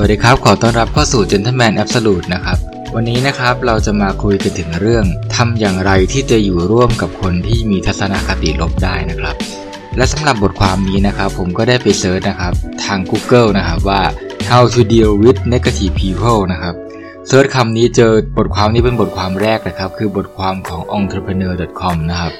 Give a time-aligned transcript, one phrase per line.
[0.00, 2.58] วัสดีครับ ขอต้อนรับเข้าสู่ Gentleman Absolute นะครับ
[2.94, 5.04] วันนี้นะครับเราจะมาคุยกันถึงเรื่อง
[5.36, 9.36] ทำอย่างไรที่จะอยู่ร่วมกับคนที่มีทัศนคติลบได้นะครับ
[9.96, 12.52] และสำหรับบทความนี้นะครับผมก็ได้ไป search นะครับ
[12.84, 14.02] ทาง Google นะครับว่า
[14.50, 16.74] how to deal with negative people นะครับ
[17.28, 22.32] search คำนี้เจอบทความนี้เป็นบทความแรกนะครับ คือบทความของ entrepreneur.com นะครับ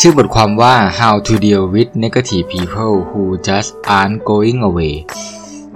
[0.00, 4.94] ชื่อบทความว่า how to deal with negative people who just aren't going away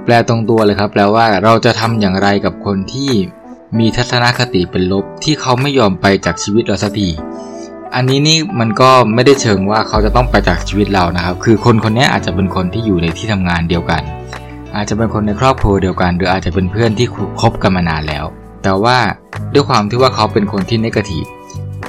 [0.07, 3.11] แปลตรงตัวเลยครับ แปลว่าเราจะทำอย่างไรกับคนที่
[3.79, 7.09] มีทัศนคติเป็นลบที่เขาไม่ยอมไปจากชีวิตเราสักที
[7.95, 14.03] อันนี้นี่มันก็ไม่ได้เชิงว่าเขาจะต้องไปจากชีวิตเรานะครับ คือคนคนนี้อาจจะเป็นคนที่อยู่ในที่ทำงานเดียวกัน
[14.77, 17.07] อาจจะเป็นคนในครอบครัวเดียวกัน หรืออาจจะเป็นเพื่อนที่
[17.41, 18.25] คบกันมานานแล้ว
[18.63, 18.99] แต่ว่า
[19.55, 21.25] ด้วยความที่ว่าเขาเป็นคนที่นกาทีฟ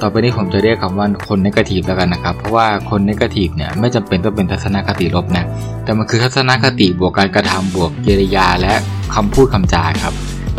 [0.02, 5.44] ต่อไปนี้ผมจะเรียกคำว่าคนนกทีฟแล้วกันนะครับ เพราะว่าคนนกทีฟเนี่ยไม่จำเป็นต้องเป็นทัศนคติลบนะ
[5.84, 8.72] แต่มันคือทัศนคติบวกการกระทำบวกกิริยาและ
[9.14, 10.14] คำพูดคำจาครับ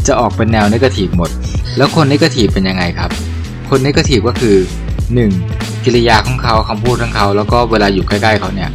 [0.08, 1.30] จะออกเป็นแนวนกทีฟหมด
[1.78, 3.12] แล้วคนนกทีฟเป็นยังไงครับ
[3.70, 4.56] คนนกทีฟก็คือ
[5.20, 5.86] 1.
[5.86, 8.70] กิริยาของเขาคำพูดของเขา แล้วก็เวลาอยู่ใกล้ๆเขาเนี่ย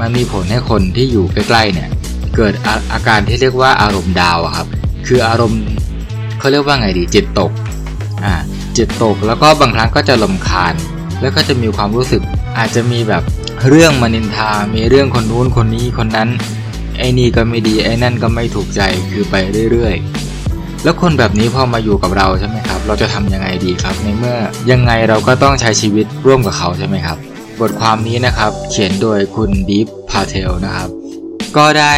[0.00, 1.88] มันมีผลให้คนที่อยู่ใกล้ๆเนี่ย
[2.36, 4.66] เกิดอาอาการที่เรียกว่าอารมณ์ดาวครับ
[5.06, 5.62] คืออารมณ์
[6.38, 7.52] เขาเรียกว่าไงดีจิตตก
[8.24, 8.34] อ่า
[8.78, 10.74] จิตตก แล้วก็บางครั้งก็จะลำคาญ
[11.20, 12.22] แล้วก็จะมีความรู้สึก
[12.58, 13.22] อาจจะมีแบบ
[13.68, 16.28] เรื่องมานินทา มีเรื่องคนนู้นคนนี้คนนั้น
[16.98, 19.34] ไอ้นี่ก็ไม่ดีไอ้นั่นก็ไม่ถูกใจคือไป
[19.70, 24.36] เรื่อยๆ แล้วคนแบบนี้พอมาอยู่กับเราใช่ไหมครับ เราจะทำยังไงดีครับ ในเมื่อ
[24.70, 27.16] ยังไงเราก็ต้องใช้ชีวิตร่วมกับเขาใช่ไหมครับ
[27.60, 30.88] บทความนี้นะครับ เขียนโดยคุณดีฟพาเทลนะครับ
[31.56, 31.94] ก็ได้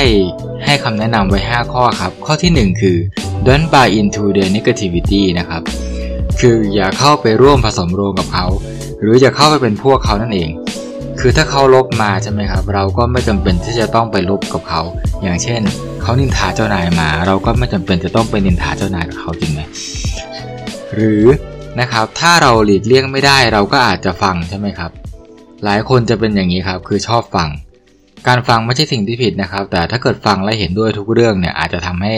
[0.65, 2.97] ให้คำแนะนำไว้ 5 ข้อครับ ข้อที่ 1 คือ
[3.47, 5.63] don't buy into the negativity นะครับ
[6.41, 8.47] คืออย่าเข้าไปร่วมผสมโรงกับเขา
[9.01, 10.51] หรืออย่าเข้าไปเป็นพวกเขานั่นเอง
[11.21, 14.83] คือถ้าเขาลบมาใช่ไหมครับ เราก็ไม่จำเป็นที่จะต้องไปลบกับเขา
[15.23, 15.61] อย่างเช่น
[16.03, 19.61] เขานินทาเจ้านายมา เราก็ไม่จำเป็นจะต้องไปนินทาเจ้านายกับเขาจริงไหม
[20.95, 21.25] หรือ
[21.81, 24.91] นะครับ ถ้าเราหลีกเลี่ยงไม่ได้ เราก็อาจจะฟังใช่ไหมครับ
[25.65, 27.49] หลายคนจะเป็นอย่างนี้ครับ คือชอบฟัง
[28.29, 32.17] การฟังไม่ใช่สิ่งที่ผิดนะครับ แต่ถ้าเกิดฟังและเห็นด้วยทุกเรื่องเนี่ยอาจจะทำให้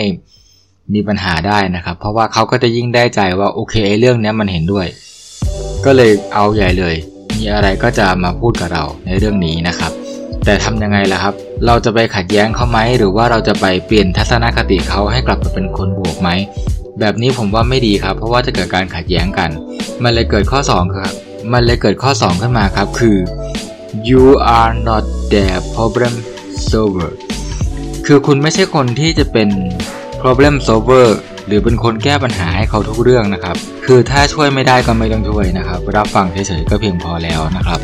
[0.94, 4.86] มีปัญหาได้นะครับ เพราะว่าเขาก็จะยิ่งได้ใจว่าโอเคเรื่องนี้มันเห็นด้วย
[5.84, 6.94] ก็เลยเอาใหญ่เลย
[7.36, 9.92] มีอะไรก็จะมาพูดกับเราในเรื่องนี้นะครับ
[10.44, 11.34] แต่ทำยังไงล่ะครับ
[11.66, 16.30] เราจะไปขัดแย้งเขาไหมหรือว่าเราจะไปเปลี่ยนทัศนคติเขาให้กลับมาเป็นคนบวกไหม
[17.00, 19.50] แบบนี้ผมว่าไม่ดีครับ เพราะว่าจะเกิดการขัดแย้งกัน
[20.02, 21.12] มันเลยเกิดข้อ2ครับ
[21.52, 23.16] มันเลยเกิดข้อ 2 ขึ้นมาครับ คือ
[24.08, 24.24] you
[24.58, 26.14] are not their problem
[26.70, 27.10] solver
[28.06, 29.48] คือคุณไม่ใช่คนที่จะเป็น
[30.22, 31.06] problem solver
[31.46, 33.56] หรือเป็นคนแก้ปัญหาให้เขาทุกเรื่องนะครับ
[33.86, 37.80] คือถ้าช่วยไม่ได้ก็ไม่ต้องช่วยนะครับ รับฟังเฉยๆก็เพียงพอแล้วนะครับ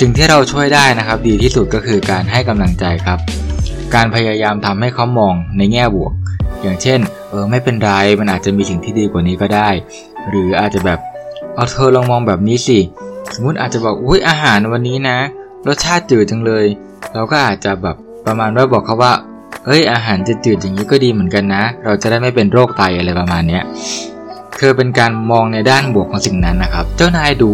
[0.00, 3.18] สิ่งที่เราช่วยได้นะครับ ดีที่สุดก็คือการให้กำลังใจครับ
[3.94, 6.12] การพยายามทำให้เขามองในแง่บวก
[6.62, 9.68] อย่างเช่น เออไม่เป็นไร มันอาจจะมีสิ่งที่ดีกว่านี้ก็ได้
[10.28, 10.98] หรืออาจจะแบบ
[11.54, 12.78] เอาเธอลองมองแบบนี้สิ
[13.34, 15.18] สมมุติอาจจะบอกอุ้ยอาหารวันนี้นะ
[15.66, 16.66] รสชาติจืดจังเลย
[17.14, 19.12] เราก็อาจจะแบบประมาณว่าบอกเขาว่า
[19.66, 23.62] เอ้ยอาหารจะจืดอย่างนี้ก็ดีเหมือนกันนะ เราจะได้ไม่เป็นโรคไตอะไรประมาณเนี้ย
[24.58, 27.52] คือเป็นการมองในด้านบวกของสิ่งนั้นนะครับ เจ้านายดุ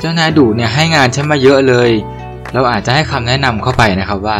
[0.00, 1.90] เจ้านายดุเนี่ยให้งานฉันมาเยอะเลย
[2.52, 4.38] เราอาจจะให้คำแนะนำเข้าไปนะครับว่า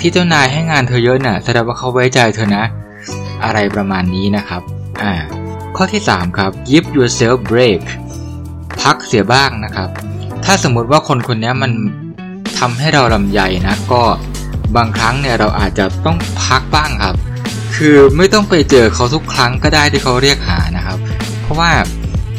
[0.00, 2.64] ที่เจ้านายให้งานเธอเยอะน่ะแสดงว่าเขาไว้ใจเธอนะ
[3.44, 4.62] อะไรประมาณนี้นะครับ
[5.02, 5.12] อ่า
[5.76, 7.82] ข้อที่ 3 ครับ give yourself break
[8.82, 9.88] พักเสียบ้างนะครับ
[10.44, 11.70] ถ้าสมมุติว่าคนคนนี้มัน
[12.58, 14.02] ทำให้เราลำใหญ่นะ ก็
[14.76, 17.16] บางครั้งเนี่ยเราอาจจะต้องพักบ้างครับ
[17.76, 20.98] คือไม่ต้องไปเจอเขาทุกครั้งก็ได้ที่เขาเรียกหานะครับ
[21.42, 21.70] เพราะว่า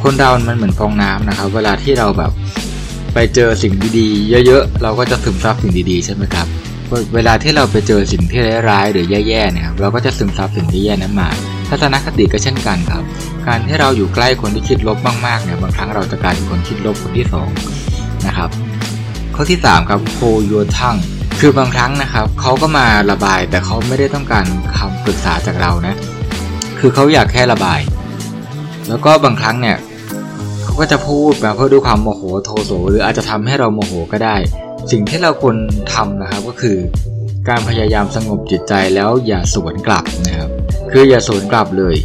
[0.03, 2.31] คนเรามันเหมือนฟองน้ำนะครับ เวลาที่เราแบบ
[3.13, 6.47] ไปเจอสิ่งดีๆ เยอะๆ เราก็จะซึมซับสิ่งดีๆ ใช่ไหมครับ
[7.15, 11.29] เวลาที่เราไปเจอสิ่งที่ร้ายๆหรือแย่ๆเนี่ยเราก็จะซึมซับสิ่งที่แย่นั้นมา
[11.69, 13.03] ทัศนคติก็เช่นกันครับ
[13.47, 14.97] การที่เราอยู่ใกล้คนที่คิดลบ
[15.27, 17.27] มากๆเนี่ยบางครั้งเราจะกลายเป็นคนคิดลบคนที่
[17.75, 18.49] 2นะครับ
[19.35, 21.01] ข้อที่3ครับ hold your tongue
[21.39, 24.45] คือบางครั้งนะครับเขาก็มาระบายแต่เขาไม่ได้ต้องการ
[24.77, 25.95] คำปรึกษาจากเรานะ
[26.79, 27.79] คือเขาอยากแค่ระบาย
[28.87, 29.77] แล้วก็บางครั้งเนี่ย
[30.63, 34.35] เขาก็จะพูดมาเพื่อด้วยความโมโหโทโสหรืออาจจะทำให้เราโมโหก็ได้
[34.91, 35.55] สิ่งที่เราควร
[35.93, 36.77] ทำนะครับก็คือ
[37.49, 40.49] การพยายามสงบจิตใจแล้วอย่าสวนกลับนะครับ
[40.91, 41.95] คืออย่าสวนกลับเลย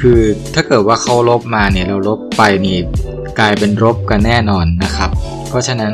[0.00, 0.18] คือ
[0.54, 2.76] ถ้าเกิดว่าเขาลบมาเนี่ยเราลบไปนี่
[3.38, 5.10] กลายเป็นรบกันแน่นอนนะครับ
[5.48, 5.92] เพราะฉะนั้น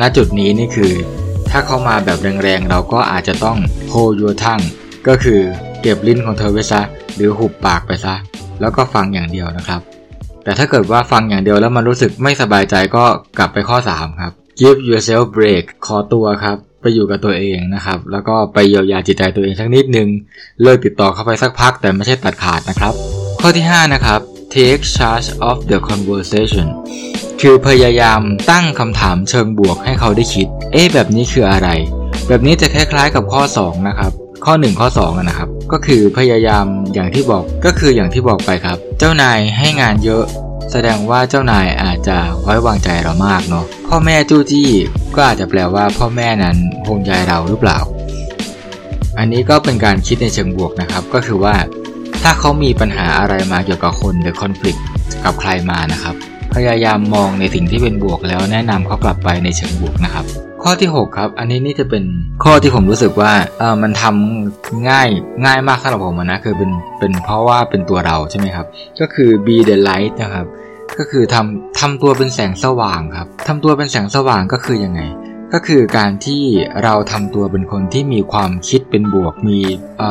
[0.00, 0.92] ณจุดนี้นี่คือ
[1.58, 3.58] ถ้าเขามาแบบแรงๆ เราก็อาจจะต้อง
[3.92, 4.66] hold your tongue
[5.08, 5.40] ก็คือ
[5.82, 6.80] เก็บลิ้นของเธอไว้ซะ
[7.16, 8.14] หรือหุบปากไปซะ
[8.60, 9.80] แล้วก็ฟังอย่างเดียวนะครับ
[10.44, 13.04] แต่ถ้าเกิดว่าฟังอย่างเดียวแล้วมันรู้สึกไม่สบายใจก็
[13.38, 20.08] กลับไปข้อ 3 ครับ give yourself break ขอตัวครับไปอยู่กับตัวเองนะครับ แล้วก็ไปเยียวยาจิตใจตัวเองสักนิดนึง
[20.62, 22.92] เลิกติดต่อเข้าไปสักพักแต่ไม่ใช่ตัดขาดนะครับ
[23.40, 24.20] ข้อที่ 5 นะครับ
[24.54, 26.66] take charge of the conversation
[27.40, 31.68] คือพยายามตั้งคำถามเชิงบวกให้เขาได้คิด เอ๊ะแบบนี้คืออะไร
[32.28, 34.12] แบบนี้จะคล้ายๆกับข้อ 2 นะครับ
[34.44, 40.24] ข้อ 1 ข้อ2นะครับ ก็คือพยายามอย่างที่บอกก็คืออย่างที่บอกไปครับ เจ้านายให้งานเยอะ
[40.72, 44.68] แสดงว่าเจ้านายอาจจะไว้วางใจเรามากเนาะพ่อแม่จู้จี้
[45.14, 46.56] ก็อาจจะแปลว่าพ่อแม่นั้น
[46.86, 47.78] ห่วงใยเราหรือเปล่า
[49.18, 51.54] อันนี้ก็เป็นการคิดในเชิงบวกนะครับ ก็คือว่า
[52.22, 54.76] ถ้าเขามีปัญหาอะไรมาเกี่ยวกับคนหรือคอน FLICT
[55.24, 56.14] กับใครมานะครับ
[56.56, 60.24] พยายามมองในสิ่งที่เป็นบวกแล้วแนะนำเขากลับไปในเชิงบวกนะครับ
[60.62, 62.04] ข้อที่ 6 ครับ อันนี้นี่จะเป็น
[62.44, 65.08] ข้อที่ผมรู้สึกว่าเออมันทำง่าย
[65.44, 68.66] ง่ายมากสำหรับผมนะคือเป็นเป็นเพราะว่าเป็นตัวเราใช่ไหมครับ
[69.00, 70.46] ก็คือ be the light นะครับ
[70.98, 75.00] ก็คือทำทำตัวเป็นแสงสว่างครับทำตัวเป็นแสงสว่างก็คือยังไง
[75.52, 76.42] ก็คือการที่
[76.82, 79.58] เราทำตัวเป็นคนที่มีความคิดเป็นบวก มี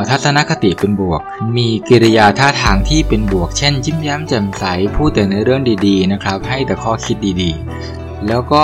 [0.09, 1.21] ทัศนคติเป็นบวก
[1.57, 4.63] มีกิริยาท่าทางที่เป็นบวก เช่น ยิ้มแย้มแจ่มใส
[4.95, 8.63] พูดแต่ในเรื่องดีๆนะครับ ให้แต่ข้อคิดดีๆ แล้วก็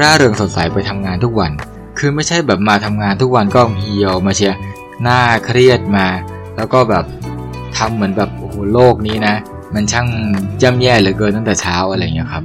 [0.00, 1.52] ร่าเริงสดใสไปทำงานทุกวัน
[1.98, 4.58] คือไม่ใช่แบบมาทำงานทุกวันก็เหี่ยวมาเชียร์
[5.02, 6.06] หน้าเครียดมา
[6.56, 7.04] แล้วก็แบบ
[7.76, 9.34] ทำเหมือนแบบโอ้โหโลกนี้นะ
[9.74, 10.08] มันช่าง
[10.62, 12.44] ย่ำแย่เหลือเกินตั้งแต่เช้าอะไรอย่างเงี้ยครับ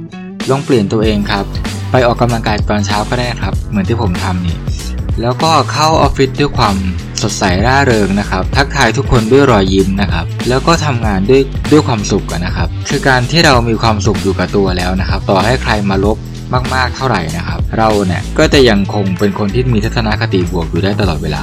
[0.50, 1.44] ลองเปลี่ยนตัวเองครับ
[1.92, 4.56] ไปออกกำลังกายตอนเช้าก็ได้ครับ เหมือนที่ผมทำนี่
[5.20, 6.74] แล้วก็เข้าออฟฟิศด้วยความ
[7.22, 16.16] สดใสร่าเริงนะครับ ทักทายทุกคนด้วยรอยยิ้มนะครับ แล้วก็ทำงานด้วยด้วยความสุขกันนะครับ คือการที่เรามีความสุขอยู่กับตัวแล้วนะครับ ต่อให้ใครมาลบ
[16.74, 21.42] มาก ๆ เท่าไหร่นะครับ เราเนี่ยก็จะยังคงเป็นคนที่มีทัศนคติบวกอยู่ได้ตลอดเวลา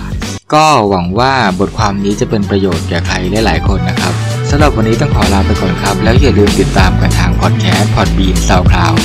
[0.54, 4.14] ก็หวังว่าบทความนี้จะเป็นประโยชน์แก่ใครหลาย ๆ คนนะครับ
[4.50, 8.96] สำหรับวันนี้ต้องขอลาไปก่อนครับ แล้วอย่าลืมติดตามกันทางพอดแคสต์พอดบีนซาวคลาว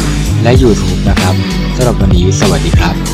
[0.45, 1.35] และ YouTube นะครับ
[1.77, 3.14] สำหรับวันนี้สวัสดีครับ